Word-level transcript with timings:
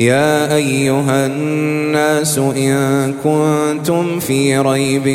يا 0.00 0.54
أيها 0.54 1.26
الناس 1.26 2.38
إن 2.38 3.14
كنتم 3.24 4.18
في 4.18 4.58
ريب 4.58 5.08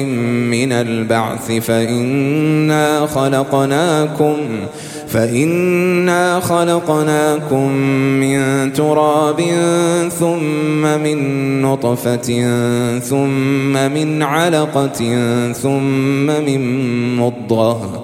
من 0.52 0.72
البعث 0.72 1.52
فإنا 1.52 3.08
خلقناكم 3.08 4.38
فإنا 5.08 6.39
خلقناكم 6.39 7.72
من 8.19 8.73
تراب 8.73 9.41
ثم 10.19 10.81
من 10.81 11.61
نطفة 11.61 12.30
ثم 13.00 13.73
من 13.73 14.23
علقة 14.23 15.02
ثم 15.53 16.25
من 16.25 16.61
مضغة 17.16 18.03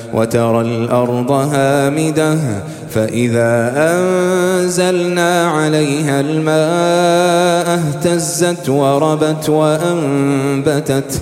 وترى 0.13 0.61
الأرض 0.61 1.31
هامدة 1.31 2.37
فإذا 2.89 3.73
أنزلنا 3.75 5.47
عليها 5.47 6.19
الماء 6.19 7.79
اهتزت 7.79 8.69
وربت 8.69 9.49
وأنبتت. 9.49 11.21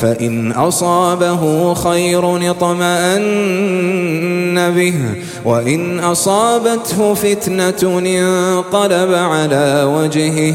فإن 0.00 0.52
أصابه 0.52 1.74
خير 1.74 2.50
اطمأن 2.50 3.26
به 4.70 4.94
وإن 5.44 6.00
أصابته 6.00 7.14
فتنة 7.14 7.98
انقلب 7.98 9.14
على 9.14 9.82
وجهه 9.96 10.54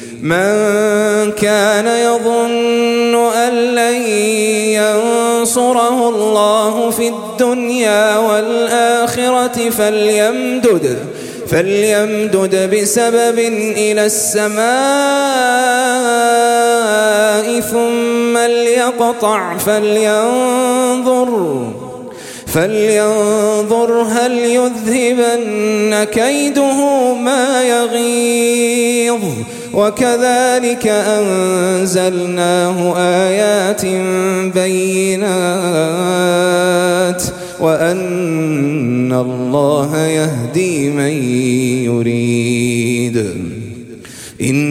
من 0.21 1.31
كان 1.31 1.87
يظن 1.87 3.15
أن 3.33 3.53
لن 3.53 4.01
ينصره 4.77 6.09
الله 6.09 6.89
في 6.89 7.07
الدنيا 7.07 8.17
والآخرة 8.17 9.69
فليمدد 9.69 10.97
فليمدد 11.47 12.75
بسبب 12.75 13.39
إلى 13.77 14.05
السماء 14.05 14.61
ثم 17.59 18.37
ليقطع 18.37 19.57
فلينظر 19.57 21.31
فلينظر 22.47 23.91
هل 24.01 24.39
يذهبن 24.39 26.03
كيده 26.03 27.13
ما 27.13 27.63
يغيظ. 27.63 29.21
وكذلك 29.73 30.87
أنزلناه 30.87 32.77
آيات 32.97 33.85
بينات 34.53 35.31
وأن 37.59 39.13
الله 39.13 39.97
يهدي 39.97 40.89
من 40.89 41.13
يريد. 41.85 43.17
إن 44.41 44.70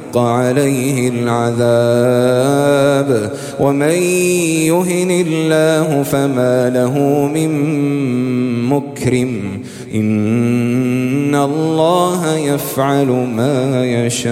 عليه 0.17 1.09
العذاب. 1.09 1.61
ومن 3.59 4.01
يهن 4.67 5.11
الله 5.27 6.03
فما 6.03 6.69
له 6.69 7.27
من 7.33 7.49
مكرم. 8.69 9.61
إن 9.95 11.35
الله 11.35 12.37
يفعل 12.37 13.07
ما 13.07 13.85
يشاء. 13.85 14.31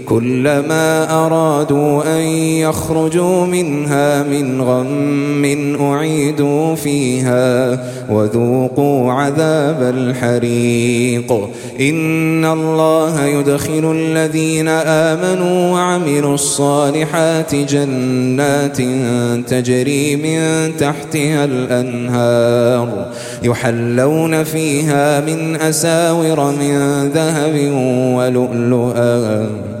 كلما 0.09 1.11
أرادوا 1.25 2.17
أن 2.17 2.21
يخرجوا 2.65 3.45
منها 3.45 4.23
من 4.23 4.61
غم 4.61 5.45
أعيدوا 5.81 6.75
فيها 6.75 7.79
وذوقوا 8.09 9.11
عذاب 9.11 9.81
الحريق. 9.81 11.31
إن 11.79 12.45
الله 12.45 13.25
يدخل 13.25 13.91
الذين 13.95 14.67
آمنوا 14.67 15.73
وعملوا 15.73 16.33
الصالحات 16.33 17.55
جنات 17.55 18.77
تجري 19.47 20.15
من 20.15 20.71
تحتها 20.77 21.45
الأنهار 21.45 23.07
يحلون 23.43 24.43
فيها 24.43 25.21
من 25.21 25.55
أساور 25.55 26.51
من 26.51 27.09
ذهب 27.13 27.71
ولؤلؤا. 28.15 29.80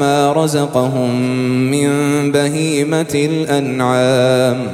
ما 0.00 0.32
رزقهم 0.32 1.20
من 1.70 1.88
بهيمة 2.32 3.14
الأنعام. 3.14 4.66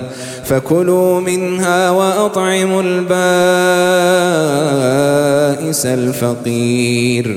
فكلوا 0.45 1.21
منها 1.21 1.91
وأطعموا 1.91 2.83
البائس 2.83 3.13
الفقير. 5.87 7.37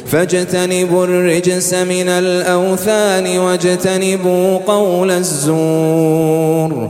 فاجتنبوا 0.11 1.05
الرجس 1.05 1.73
من 1.73 2.09
الأوثان 2.09 3.37
واجتنبوا 3.37 4.57
قول 4.57 5.11
الزور 5.11 6.89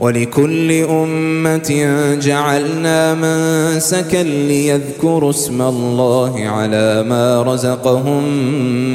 ولكل 0.00 0.72
أمة 0.72 1.88
جعلنا 2.22 3.14
منسكا 3.14 4.22
ليذكروا 4.22 5.30
اسم 5.30 5.62
الله 5.62 6.48
على 6.48 7.02
ما 7.02 7.42
رزقهم 7.42 8.24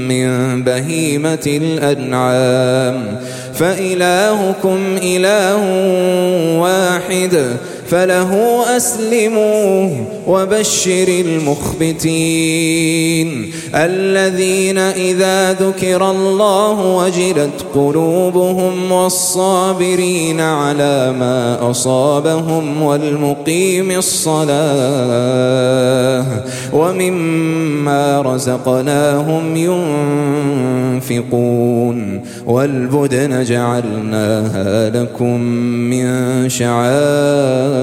من 0.08 0.64
بهيمة 0.64 1.44
الأنعام. 1.48 3.20
فإلهكم 3.54 4.80
إله 5.02 5.62
واحد 6.60 7.58
فله 7.90 8.62
أسلموا 8.78 9.90
وبشر 10.28 11.08
المخبتين 11.26 12.46
الذين 13.76 14.78
إذا 14.78 15.54
ذكر 15.54 16.12
الله 16.12 16.96
وجلت 16.96 17.66
قلوبهم 17.76 18.92
والصابرين 18.92 20.42
على 20.42 21.14
ما 21.20 21.72
أصابهم 21.72 22.82
والمقيم 22.82 23.92
الصلاة 23.92 24.56
ومما 26.74 28.22
رزقناهم 28.22 29.56
ينفقون 30.96 32.22
والبدن 32.46 33.44
جعلناها 33.44 34.90
لكم 34.90 35.42
من 35.90 36.50
شعائر 36.50 37.75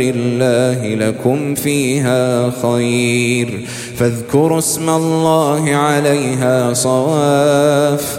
الله 0.00 0.94
لكم 0.94 1.54
فيها 1.54 2.50
خير 2.62 3.60
فاذكروا 3.96 4.58
اسم 4.58 4.90
الله 4.90 5.74
عليها 5.74 6.72
صواف 6.72 8.18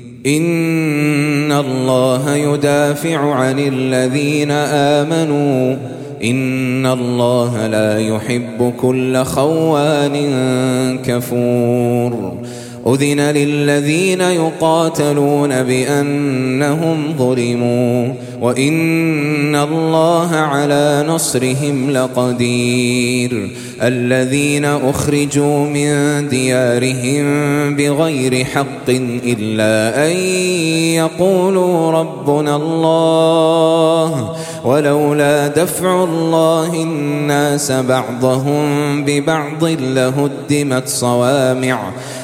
إن 0.25 1.51
الله 1.51 2.35
يدافع 2.35 3.33
عن 3.33 3.59
الذين 3.59 4.51
آمنوا 4.51 5.75
إن 6.23 6.85
الله 6.85 7.67
لا 7.67 7.99
يحب 7.99 8.73
كل 8.81 9.23
خوان 9.23 10.15
كفور 11.05 12.37
أذن 12.87 13.19
للذين 13.19 14.21
يقاتلون 14.21 15.63
بأنهم 15.63 17.13
ظلموا 17.17 18.13
وإن 18.41 19.55
الله 19.55 20.35
على 20.35 21.05
نصرهم 21.07 21.91
لقدير 21.91 23.51
الذين 23.81 24.65
أخرجوا 24.65 25.57
من 25.65 26.27
ديارهم 26.29 27.25
بغير 27.75 28.45
حق 28.45 28.89
إلا 29.25 30.05
أن 30.07 30.17
يقولوا 30.95 31.91
ربنا 31.91 32.55
الله 32.55 34.35
ولولا 34.65 35.47
دفع 35.47 36.03
الله 36.03 36.73
الناس 36.73 37.71
بعضهم 37.71 38.65
ببعض 39.05 39.63
لهدمت 39.63 40.87
صوامع 40.87 41.91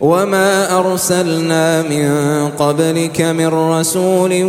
وما 0.00 0.78
أرسلنا 0.78 1.82
من 1.82 2.08
قبلك 2.58 3.20
من 3.20 3.46
رسول 3.46 4.44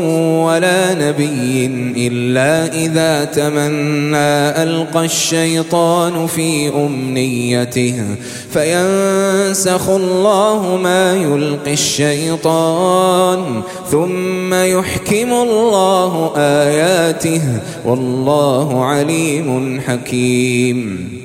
ولا 0.46 0.94
نبي 0.94 1.66
إلا 1.98 2.74
إذا 2.74 3.26
تمنى 3.26 4.64
ألقى 4.64 5.06
الشيطان 5.06 6.28
في 6.28 6.70
أمنيته 6.70 8.04
فينسخ 8.50 9.90
الله 9.90 10.80
ما 10.84 11.14
يلقي 11.16 11.74
الشيطان 11.74 13.62
ثم 13.92 14.54
يحكم 14.54 15.34
الله 15.34 16.34
آياته 16.38 17.42
والله 17.86 18.86
عليم 18.86 19.82
حكيم 19.88 21.25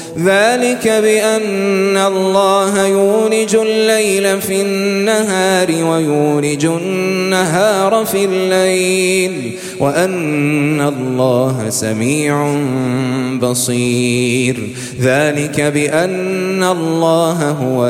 ذلك 0.17 0.87
بأن 0.87 1.97
الله 1.97 2.87
يولج 2.87 3.55
الليل 3.55 4.41
في 4.41 4.61
النهار 4.61 5.85
ويولج 5.85 6.65
النهار 6.65 8.05
في 8.05 8.25
الليل 8.25 9.51
وأن 9.79 10.81
الله 10.81 11.69
سميع 11.69 12.55
بصير. 13.41 14.69
ذلك 15.01 15.61
بأن 15.61 16.63
الله 16.63 17.49
هو 17.49 17.89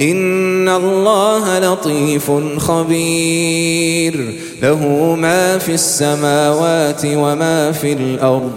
إن 0.00 0.68
الله 0.68 1.58
لطيف 1.58 2.30
خبير. 2.58 4.24
له 4.62 5.14
ما 5.20 5.58
في 5.58 5.74
السماوات 5.74 7.02
وما 7.04 7.72
في 7.72 7.92
الأرض. 7.92 8.52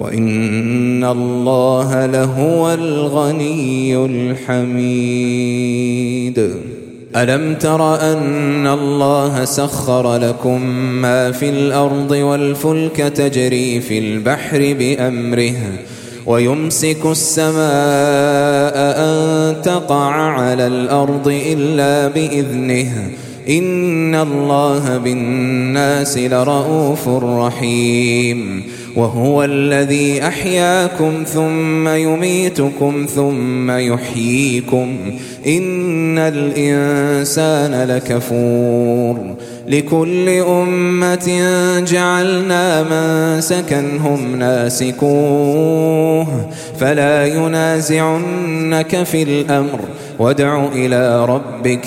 وإن 0.00 1.04
الله 1.04 2.06
لهو 2.06 2.74
الغني 2.74 3.96
الحميد. 4.06 5.58
ألم 7.16 7.54
تر 7.54 8.12
أن 8.12 8.66
الله 8.66 9.44
سخر 9.44 10.16
لكم 10.16 10.62
ما 10.76 11.32
في 11.32 11.48
الأرض 11.48 12.10
والفلك 12.10 12.96
تجري 12.96 13.80
في 13.80 13.98
البحر 13.98 14.76
بأمره؟ 14.78 15.56
ويمسك 16.28 17.06
السماء 17.06 17.58
أن 18.76 19.56
تقع 19.62 20.12
على 20.12 20.66
الأرض 20.66 21.28
إلا 21.28 22.08
بإذنه. 22.08 23.10
إن 23.48 24.14
الله 24.14 24.98
بالناس 24.98 26.18
لرؤوف 26.18 27.08
رحيم. 27.08 28.62
وهو 28.96 29.44
الذي 29.44 30.22
أحياكم 30.22 31.12
ثم 31.26 31.88
يميتكم 31.88 33.06
ثم 33.14 33.70
يحييكم. 33.70 34.96
إن 35.46 36.18
الإنسان 36.18 37.88
لكفور. 37.88 39.34
لكل 39.68 40.28
أمة 40.28 41.26
جعلنا 41.86 42.82
من 42.82 43.40
سكنهم 43.40 44.36
ناسكوه 44.36 46.26
فلا 46.78 47.26
ينازعنك 47.26 49.02
في 49.02 49.22
الأمر. 49.22 49.80
وادع 50.18 50.66
إلى 50.72 51.24
ربك 51.24 51.86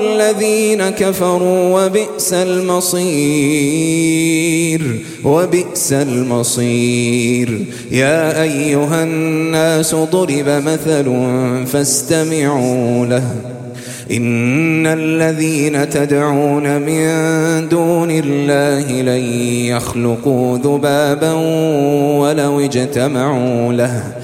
الذين 0.00 0.90
كفروا 0.90 1.84
وبئس 1.84 2.32
المصير 2.32 3.44
وبئس 5.24 5.92
المصير. 5.92 7.60
يا 7.90 8.42
أيها 8.42 9.02
الناس 9.02 9.94
ضرب 9.94 10.48
مثل 10.48 11.04
فاستمعوا 11.66 13.06
له. 13.06 13.24
إن 14.10 14.86
الذين 14.86 15.90
تدعون 15.90 16.76
من 16.80 17.08
دون 17.68 18.10
الله 18.10 19.02
لن 19.02 19.24
يخلقوا 19.66 20.58
ذبابا 20.58 21.32
ولو 22.18 22.60
اجتمعوا 22.60 23.72
له. 23.72 24.23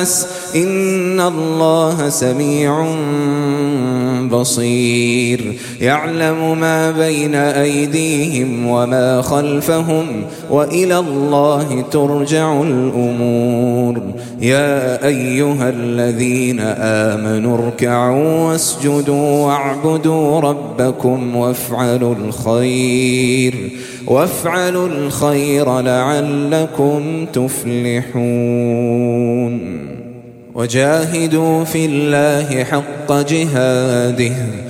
الناس 0.00 0.26
إن 0.56 1.20
الله 1.20 2.08
سميع 2.08 2.72
بصير. 4.28 5.52
يعلم 5.80 6.60
ما 6.60 6.90
بين 6.90 7.34
أيديهم 7.34 8.66
وما 8.66 9.22
خلفهم 9.22 10.06
وإلى 10.50 10.98
الله 10.98 11.84
ترجع 11.90 12.62
الأمور. 12.62 14.02
يا 14.40 15.06
أيها 15.06 15.68
الذين 15.68 16.60
آمنوا 16.60 17.58
اركعوا 17.58 18.50
واسجدوا 18.50 19.46
واعبدوا 19.46 20.40
ربكم 20.40 21.36
وافعلوا 21.36 22.14
الخير 22.14 23.70
وافعلوا 24.06 24.88
الخير 24.88 25.80
لعلكم 25.80 27.26
تفلحون. 27.32 28.20
وجاهدوا 30.54 31.64
في 31.64 31.84
الله 31.84 32.64
حق 32.64 33.12
جهاده. 33.12 34.69